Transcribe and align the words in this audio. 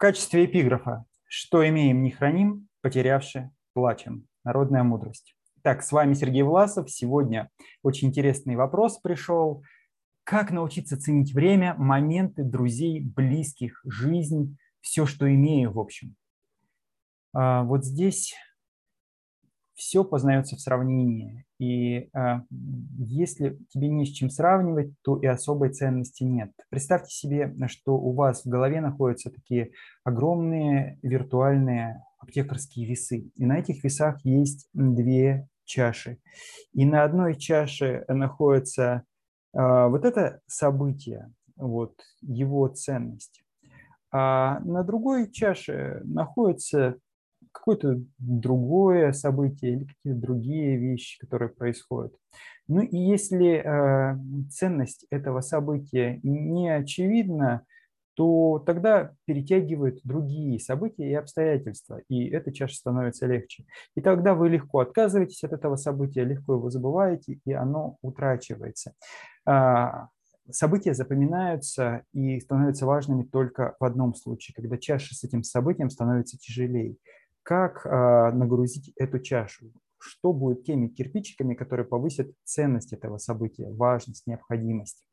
качестве 0.00 0.46
эпиграфа 0.46 1.04
«Что 1.26 1.68
имеем, 1.68 2.02
не 2.02 2.10
храним, 2.10 2.68
потерявши, 2.80 3.50
плачем». 3.74 4.26
Народная 4.44 4.82
мудрость. 4.82 5.36
Так, 5.62 5.82
с 5.82 5.92
вами 5.92 6.14
Сергей 6.14 6.42
Власов. 6.42 6.90
Сегодня 6.90 7.50
очень 7.82 8.08
интересный 8.08 8.56
вопрос 8.56 8.98
пришел. 8.98 9.62
Как 10.24 10.50
научиться 10.50 10.98
ценить 10.98 11.34
время, 11.34 11.74
моменты, 11.74 12.44
друзей, 12.44 13.00
близких, 13.00 13.82
жизнь, 13.84 14.56
все, 14.80 15.04
что 15.04 15.32
имею, 15.32 15.72
в 15.72 15.78
общем. 15.78 16.16
А, 17.34 17.62
вот 17.64 17.84
здесь 17.84 18.34
все 19.74 20.02
познается 20.02 20.56
в 20.56 20.60
сравнении. 20.60 21.44
И 21.60 22.08
э, 22.14 22.40
если 22.96 23.58
тебе 23.68 23.88
не 23.88 24.06
с 24.06 24.08
чем 24.08 24.30
сравнивать, 24.30 24.94
то 25.02 25.18
и 25.18 25.26
особой 25.26 25.68
ценности 25.68 26.24
нет. 26.24 26.52
Представьте 26.70 27.14
себе, 27.14 27.54
что 27.68 27.98
у 27.98 28.14
вас 28.14 28.46
в 28.46 28.48
голове 28.48 28.80
находятся 28.80 29.30
такие 29.30 29.72
огромные 30.02 30.98
виртуальные 31.02 32.02
аптекарские 32.18 32.86
весы. 32.86 33.30
И 33.36 33.44
на 33.44 33.58
этих 33.58 33.84
весах 33.84 34.24
есть 34.24 34.70
две 34.72 35.48
чаши. 35.66 36.16
И 36.72 36.86
на 36.86 37.04
одной 37.04 37.36
чаше 37.36 38.06
находится 38.08 39.02
э, 39.52 39.60
вот 39.60 40.06
это 40.06 40.40
событие, 40.46 41.30
вот 41.56 41.94
его 42.22 42.68
ценность. 42.68 43.42
А 44.10 44.60
на 44.60 44.82
другой 44.82 45.30
чаше 45.30 46.00
находится 46.04 46.96
какое-то 47.52 48.00
другое 48.18 49.12
событие 49.12 49.72
или 49.72 49.84
какие-то 49.84 50.20
другие 50.20 50.76
вещи, 50.76 51.18
которые 51.18 51.50
происходят. 51.50 52.14
Ну 52.68 52.82
и 52.82 52.96
если 52.96 53.62
э, 53.64 54.16
ценность 54.50 55.06
этого 55.10 55.40
события 55.40 56.20
не 56.22 56.68
очевидна, 56.68 57.64
то 58.14 58.62
тогда 58.66 59.12
перетягивают 59.24 60.00
другие 60.04 60.60
события 60.60 61.10
и 61.10 61.14
обстоятельства, 61.14 62.02
и 62.08 62.28
эта 62.28 62.52
чаша 62.52 62.76
становится 62.76 63.26
легче. 63.26 63.64
И 63.96 64.02
тогда 64.02 64.34
вы 64.34 64.50
легко 64.50 64.80
отказываетесь 64.80 65.42
от 65.42 65.52
этого 65.52 65.76
события, 65.76 66.24
легко 66.24 66.54
его 66.54 66.70
забываете, 66.70 67.40
и 67.44 67.52
оно 67.52 67.96
утрачивается. 68.02 68.92
А, 69.46 70.08
события 70.50 70.92
запоминаются 70.92 72.02
и 72.12 72.38
становятся 72.40 72.84
важными 72.84 73.22
только 73.22 73.74
в 73.80 73.84
одном 73.84 74.14
случае, 74.14 74.54
когда 74.54 74.76
чаша 74.76 75.14
с 75.14 75.24
этим 75.24 75.42
событием 75.42 75.88
становится 75.88 76.36
тяжелее 76.36 76.96
как 77.50 77.84
а, 77.84 78.30
нагрузить 78.30 78.92
эту 78.94 79.18
чашу, 79.18 79.72
что 79.98 80.32
будет 80.32 80.62
теми 80.62 80.86
кирпичиками, 80.86 81.54
которые 81.54 81.84
повысят 81.84 82.32
ценность 82.44 82.92
этого 82.92 83.18
события, 83.18 83.68
важность, 83.72 84.24
необходимость, 84.28 85.04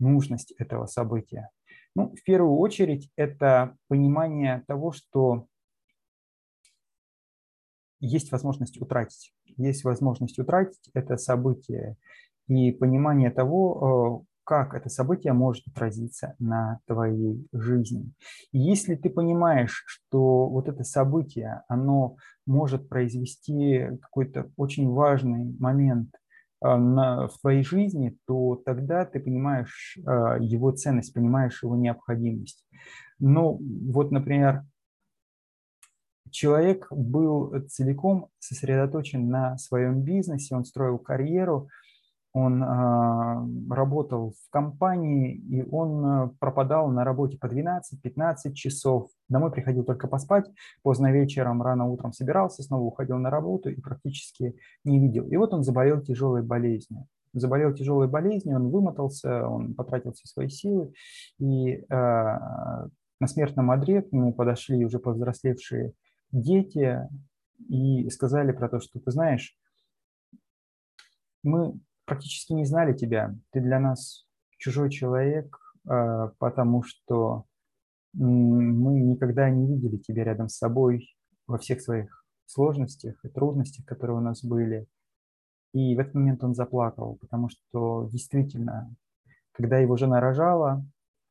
нужность 0.00 0.50
этого 0.58 0.86
события. 0.86 1.50
Ну, 1.94 2.12
в 2.16 2.24
первую 2.24 2.56
очередь, 2.56 3.12
это 3.14 3.76
понимание 3.86 4.64
того, 4.66 4.90
что 4.90 5.46
есть 8.00 8.32
возможность 8.32 8.82
утратить. 8.82 9.32
Есть 9.44 9.84
возможность 9.84 10.36
утратить 10.40 10.90
это 10.94 11.16
событие 11.16 11.96
и 12.48 12.72
понимание 12.72 13.30
того, 13.30 14.24
как 14.48 14.72
это 14.72 14.88
событие 14.88 15.34
может 15.34 15.68
отразиться 15.68 16.34
на 16.38 16.80
твоей 16.86 17.46
жизни. 17.52 18.14
И 18.50 18.58
если 18.58 18.94
ты 18.94 19.10
понимаешь, 19.10 19.84
что 19.86 20.48
вот 20.48 20.68
это 20.68 20.84
событие, 20.84 21.64
оно 21.68 22.16
может 22.46 22.88
произвести 22.88 23.90
какой-то 24.00 24.50
очень 24.56 24.88
важный 24.88 25.54
момент 25.58 26.14
а, 26.62 26.78
на, 26.78 27.28
в 27.28 27.38
твоей 27.40 27.62
жизни, 27.62 28.16
то 28.26 28.56
тогда 28.64 29.04
ты 29.04 29.20
понимаешь 29.20 29.98
а, 30.06 30.38
его 30.38 30.70
ценность, 30.70 31.12
понимаешь 31.12 31.62
его 31.62 31.76
необходимость. 31.76 32.66
Ну, 33.18 33.60
вот, 33.92 34.12
например, 34.12 34.64
человек 36.30 36.86
был 36.90 37.52
целиком 37.68 38.30
сосредоточен 38.38 39.28
на 39.28 39.58
своем 39.58 40.00
бизнесе, 40.00 40.56
он 40.56 40.64
строил 40.64 40.96
карьеру, 40.96 41.68
он 42.38 42.62
а, 42.62 43.44
работал 43.68 44.30
в 44.30 44.50
компании, 44.50 45.34
и 45.34 45.62
он 45.68 46.04
а, 46.04 46.30
пропадал 46.38 46.88
на 46.88 47.04
работе 47.04 47.36
по 47.36 47.46
12-15 47.46 48.52
часов. 48.54 49.10
Домой 49.28 49.50
приходил 49.50 49.84
только 49.84 50.06
поспать, 50.06 50.46
поздно 50.82 51.10
вечером, 51.10 51.62
рано 51.62 51.86
утром 51.86 52.12
собирался, 52.12 52.62
снова 52.62 52.82
уходил 52.82 53.18
на 53.18 53.30
работу 53.30 53.70
и 53.70 53.80
практически 53.80 54.56
не 54.84 55.00
видел. 55.00 55.26
И 55.28 55.36
вот 55.36 55.52
он 55.52 55.64
заболел 55.64 56.00
тяжелой 56.00 56.42
болезнью. 56.42 57.06
Заболел 57.32 57.74
тяжелой 57.74 58.08
болезнью, 58.08 58.56
он 58.56 58.70
вымотался, 58.70 59.46
он 59.48 59.74
потратил 59.74 60.12
все 60.12 60.26
свои 60.26 60.48
силы, 60.48 60.92
и 61.38 61.72
э, 61.72 61.84
на 61.90 63.26
смертном 63.26 63.70
одре 63.70 64.02
к 64.02 64.12
нему 64.12 64.32
подошли 64.32 64.84
уже 64.84 64.98
повзрослевшие 64.98 65.92
дети 66.32 67.00
и 67.68 68.08
сказали 68.10 68.52
про 68.52 68.68
то, 68.68 68.80
что 68.80 69.00
ты 69.00 69.10
знаешь, 69.10 69.56
мы 71.42 71.78
практически 72.08 72.54
не 72.54 72.64
знали 72.64 72.96
тебя. 72.96 73.34
Ты 73.52 73.60
для 73.60 73.78
нас 73.78 74.26
чужой 74.56 74.90
человек, 74.90 75.56
а, 75.86 76.32
потому 76.38 76.82
что 76.82 77.44
мы 78.14 78.98
никогда 79.00 79.48
не 79.50 79.66
видели 79.66 79.98
тебя 79.98 80.24
рядом 80.24 80.48
с 80.48 80.56
собой 80.56 81.14
во 81.46 81.58
всех 81.58 81.80
своих 81.82 82.24
сложностях 82.46 83.22
и 83.24 83.28
трудностях, 83.28 83.84
которые 83.84 84.16
у 84.16 84.20
нас 84.20 84.42
были. 84.42 84.86
И 85.74 85.94
в 85.94 85.98
этот 85.98 86.14
момент 86.14 86.42
он 86.42 86.54
заплакал, 86.54 87.18
потому 87.20 87.50
что 87.50 88.08
действительно, 88.10 88.90
когда 89.52 89.78
его 89.78 89.96
жена 89.96 90.20
рожала, 90.20 90.84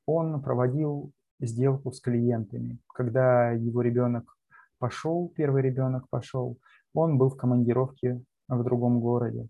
он 0.06 0.42
проводил 0.42 1.12
сделку 1.40 1.92
с 1.92 2.00
клиентами. 2.00 2.78
Когда 2.94 3.52
его 3.52 3.82
ребенок 3.82 4.38
пошел, 4.78 5.34
первый 5.36 5.64
ребенок 5.64 6.08
пошел, 6.10 6.58
он 6.94 7.18
был 7.18 7.30
в 7.30 7.36
командировке 7.36 8.22
в 8.48 8.64
другом 8.64 9.00
городе. 9.00 9.50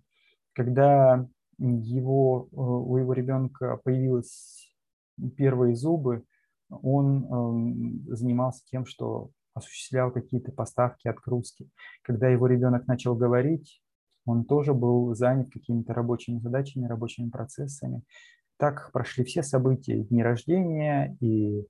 Когда 0.58 1.24
его, 1.60 2.50
э, 2.52 2.56
у 2.56 2.98
его 2.98 3.14
ребенка 3.14 3.80
появились 3.84 4.76
первые 5.36 5.76
зубы, 5.76 6.24
он 6.72 7.26
эм, 7.26 8.16
занимался 8.16 8.64
тем, 8.66 8.88
что 8.88 9.30
осуществлял 9.54 10.12
какие-то 10.12 10.52
поставки, 10.52 11.08
открутки. 11.08 11.70
Когда 12.02 12.28
его 12.30 12.48
ребенок 12.48 12.88
начал 12.88 13.16
говорить, 13.16 13.84
он 14.26 14.46
тоже 14.46 14.74
был 14.74 15.14
занят 15.14 15.52
какими-то 15.52 15.94
рабочими 15.94 16.40
задачами, 16.40 16.88
рабочими 16.88 17.30
процессами. 17.30 18.02
Так 18.58 18.92
прошли 18.92 19.26
все 19.26 19.44
события, 19.44 20.04
дни 20.06 20.24
рождения 20.24 21.16
и 21.22 21.68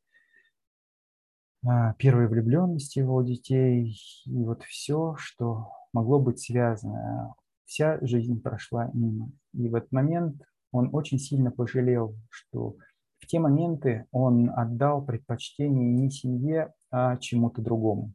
а, 1.66 1.94
первой 1.96 2.30
влюбленности 2.30 3.00
его 3.00 3.22
детей, 3.22 4.00
и 4.25 4.44
вот 4.46 4.64
все, 4.64 5.16
что 5.18 5.74
могло 5.92 6.22
быть 6.22 6.40
связано 6.40 7.36
вся 7.68 8.00
жизнь 8.02 8.42
прошла 8.42 8.90
мимо. 8.94 9.32
И 9.54 9.70
в 9.70 9.76
этот 9.76 9.92
момент 9.92 10.42
он 10.72 10.90
очень 10.94 11.20
сильно 11.20 11.52
пожалел, 11.52 12.16
что 12.30 12.78
в 13.20 13.28
те 13.28 13.40
моменты 13.40 14.06
он 14.12 14.50
отдал 14.56 15.06
предпочтение 15.06 15.92
не 15.92 16.10
семье, 16.10 16.74
а 16.92 17.18
чему-то 17.18 17.62
другому. 17.62 18.14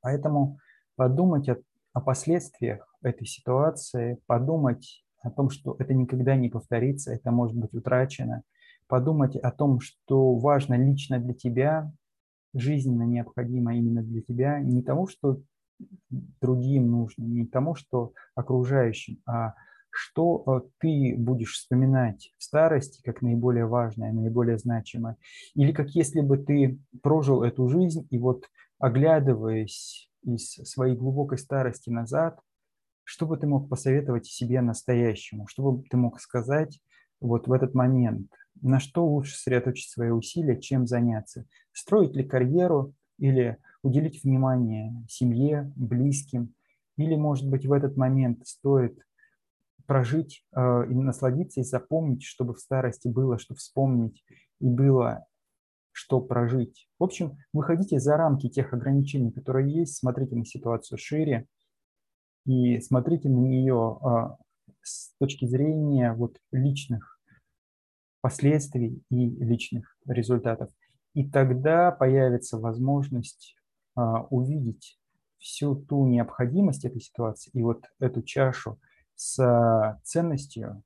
Поэтому 0.00 0.58
подумать 0.96 1.48
о, 1.48 1.58
о 1.92 2.00
последствиях 2.00 2.96
этой 3.02 3.26
ситуации, 3.26 4.18
подумать 4.26 5.04
о 5.20 5.30
том, 5.30 5.50
что 5.50 5.76
это 5.78 5.94
никогда 5.94 6.36
не 6.36 6.48
повторится, 6.48 7.12
это 7.12 7.30
может 7.30 7.56
быть 7.56 7.74
утрачено, 7.74 8.42
подумать 8.86 9.36
о 9.36 9.50
том, 9.50 9.80
что 9.80 10.36
важно 10.36 10.74
лично 10.74 11.18
для 11.18 11.34
тебя, 11.34 11.92
жизненно 12.54 13.02
необходимо 13.02 13.76
именно 13.76 14.02
для 14.02 14.22
тебя, 14.22 14.60
не 14.60 14.82
тому, 14.82 15.06
что 15.06 15.40
другим 16.40 16.90
нужно, 16.90 17.24
не 17.24 17.46
тому, 17.46 17.74
что 17.74 18.12
окружающим, 18.34 19.20
а 19.26 19.54
что 19.90 20.42
э, 20.46 20.68
ты 20.80 21.14
будешь 21.16 21.54
вспоминать 21.54 22.32
в 22.38 22.42
старости 22.42 23.00
как 23.02 23.22
наиболее 23.22 23.66
важное, 23.66 24.12
наиболее 24.12 24.58
значимое. 24.58 25.16
Или 25.54 25.72
как 25.72 25.90
если 25.90 26.20
бы 26.20 26.38
ты 26.38 26.78
прожил 27.02 27.42
эту 27.42 27.68
жизнь 27.68 28.06
и 28.10 28.18
вот 28.18 28.48
оглядываясь 28.78 30.10
из 30.22 30.52
своей 30.54 30.96
глубокой 30.96 31.38
старости 31.38 31.90
назад, 31.90 32.40
что 33.04 33.26
бы 33.26 33.36
ты 33.36 33.46
мог 33.46 33.68
посоветовать 33.68 34.26
себе 34.26 34.60
настоящему, 34.60 35.46
что 35.46 35.70
бы 35.70 35.84
ты 35.88 35.96
мог 35.96 36.20
сказать 36.20 36.80
вот 37.20 37.46
в 37.46 37.52
этот 37.52 37.74
момент, 37.74 38.30
на 38.60 38.80
что 38.80 39.06
лучше 39.06 39.36
сосредоточить 39.36 39.90
свои 39.90 40.10
усилия, 40.10 40.60
чем 40.60 40.86
заняться, 40.86 41.46
строить 41.72 42.16
ли 42.16 42.24
карьеру 42.24 42.94
или 43.18 43.58
уделить 43.82 44.24
внимание 44.24 44.92
семье, 45.08 45.72
близким, 45.76 46.54
или, 46.96 47.16
может 47.16 47.48
быть, 47.48 47.66
в 47.66 47.72
этот 47.72 47.96
момент 47.96 48.46
стоит 48.46 48.98
прожить 49.86 50.44
э, 50.56 50.86
и 50.88 50.94
насладиться 50.94 51.60
и 51.60 51.64
запомнить, 51.64 52.22
чтобы 52.22 52.54
в 52.54 52.60
старости 52.60 53.08
было 53.08 53.38
что 53.38 53.54
вспомнить 53.54 54.24
и 54.60 54.68
было 54.68 55.26
что 55.92 56.20
прожить. 56.20 56.88
В 56.98 57.04
общем, 57.04 57.38
выходите 57.52 58.00
за 58.00 58.16
рамки 58.16 58.48
тех 58.48 58.72
ограничений, 58.72 59.30
которые 59.30 59.72
есть, 59.72 59.96
смотрите 59.96 60.34
на 60.34 60.44
ситуацию 60.44 60.98
шире 60.98 61.46
и 62.46 62.80
смотрите 62.80 63.28
на 63.28 63.38
нее 63.38 63.98
э, 64.02 64.70
с 64.82 65.14
точки 65.18 65.46
зрения 65.46 66.12
вот 66.12 66.38
личных 66.50 67.20
последствий 68.20 69.02
и 69.10 69.28
личных 69.28 69.96
результатов. 70.06 70.70
И 71.14 71.28
тогда 71.28 71.90
появится 71.92 72.58
возможность 72.58 73.56
а, 73.94 74.24
увидеть 74.24 74.98
всю 75.38 75.76
ту 75.76 76.06
необходимость 76.06 76.84
этой 76.84 77.00
ситуации 77.00 77.50
и 77.54 77.62
вот 77.62 77.84
эту 78.00 78.22
чашу 78.22 78.80
с 79.14 80.00
ценностью, 80.02 80.82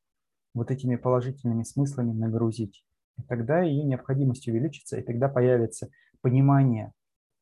вот 0.54 0.70
этими 0.70 0.96
положительными 0.96 1.62
смыслами 1.62 2.12
нагрузить. 2.12 2.84
И 3.16 3.22
тогда 3.22 3.62
ее 3.62 3.84
необходимость 3.84 4.46
увеличится, 4.48 4.98
и 4.98 5.02
тогда 5.02 5.28
появится 5.28 5.88
понимание 6.20 6.92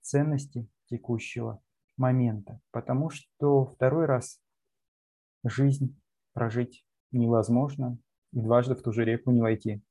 ценности 0.01 0.69
текущего 0.89 1.61
момента. 1.97 2.61
Потому 2.71 3.11
что 3.11 3.67
второй 3.67 4.07
раз 4.07 4.41
жизнь 5.45 5.99
прожить 6.33 6.85
невозможно, 7.13 7.99
и 8.33 8.41
дважды 8.41 8.75
в 8.75 8.83
ту 8.83 8.93
же 8.93 9.05
реку 9.05 9.31
не 9.31 9.41
войти. 9.41 9.83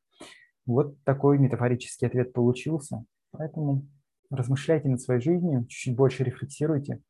Вот 0.65 1.01
такой 1.03 1.37
метафорический 1.37 2.07
ответ 2.07 2.33
получился. 2.33 3.05
Поэтому 3.31 3.87
размышляйте 4.29 4.89
над 4.89 5.01
своей 5.01 5.21
жизнью, 5.21 5.65
чуть-чуть 5.67 5.95
больше 5.95 6.23
рефлексируйте, 6.23 7.01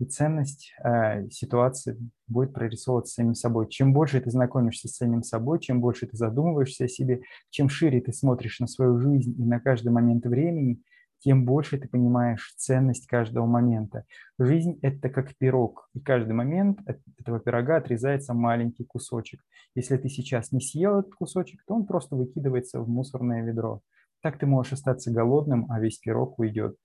и 0.00 0.04
ценность 0.04 0.72
э, 0.82 1.28
ситуации 1.30 1.96
будет 2.26 2.52
прорисовываться 2.52 3.14
самим 3.14 3.34
собой. 3.34 3.68
Чем 3.68 3.92
больше 3.92 4.20
ты 4.20 4.30
знакомишься 4.30 4.88
с 4.88 4.96
самим 4.96 5.22
собой, 5.22 5.60
чем 5.60 5.80
больше 5.80 6.06
ты 6.06 6.16
задумываешься 6.16 6.84
о 6.84 6.88
себе, 6.88 7.22
чем 7.50 7.68
шире 7.68 8.00
ты 8.00 8.12
смотришь 8.12 8.58
на 8.58 8.66
свою 8.66 8.98
жизнь 8.98 9.34
и 9.38 9.44
на 9.44 9.60
каждый 9.60 9.92
момент 9.92 10.26
времени, 10.26 10.80
тем 11.24 11.46
больше 11.46 11.78
ты 11.78 11.88
понимаешь 11.88 12.52
ценность 12.58 13.06
каждого 13.06 13.46
момента. 13.46 14.04
Жизнь– 14.38 14.78
это 14.82 15.08
как 15.08 15.34
пирог, 15.38 15.88
и 15.94 16.00
каждый 16.00 16.32
момент 16.34 16.80
этого 17.18 17.40
пирога 17.40 17.76
отрезается 17.76 18.34
маленький 18.34 18.84
кусочек. 18.84 19.40
Если 19.74 19.96
ты 19.96 20.10
сейчас 20.10 20.52
не 20.52 20.60
съел 20.60 21.00
этот 21.00 21.14
кусочек, 21.14 21.64
то 21.66 21.74
он 21.74 21.86
просто 21.86 22.14
выкидывается 22.14 22.78
в 22.78 22.90
мусорное 22.90 23.42
ведро. 23.42 23.80
Так 24.20 24.38
ты 24.38 24.44
можешь 24.44 24.74
остаться 24.74 25.10
голодным, 25.10 25.66
а 25.70 25.80
весь 25.80 25.98
пирог 25.98 26.38
уйдет 26.38 26.76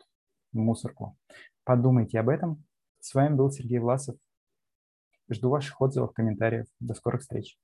в 0.53 0.57
мусорку. 0.57 1.17
Подумайте 1.65 2.17
об 2.17 2.29
этом. 2.29 2.63
С 3.01 3.13
вами 3.13 3.35
был 3.35 3.51
Сергей 3.51 3.79
Власов. 3.79 4.15
Жду 5.29 5.49
ваших 5.49 5.81
отзывов, 5.81 6.13
комментариев. 6.13 6.67
До 6.79 6.93
скорых 6.93 7.21
встреч. 7.21 7.59